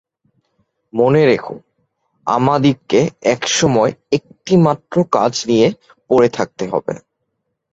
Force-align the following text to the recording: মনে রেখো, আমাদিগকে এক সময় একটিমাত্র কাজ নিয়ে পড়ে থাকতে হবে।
মনে 0.93 1.21
রেখো, 1.25 1.55
আমাদিগকে 2.27 3.01
এক 3.33 3.41
সময় 3.57 3.91
একটিমাত্র 4.11 4.95
কাজ 5.13 5.33
নিয়ে 5.49 5.67
পড়ে 6.09 6.29
থাকতে 6.37 6.63
হবে। 6.71 6.93